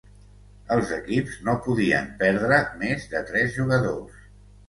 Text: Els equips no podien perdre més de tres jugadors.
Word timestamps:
Els 0.75 0.93
equips 0.95 1.35
no 1.49 1.53
podien 1.65 2.09
perdre 2.23 2.59
més 2.85 3.05
de 3.13 3.23
tres 3.27 3.53
jugadors. 3.59 4.27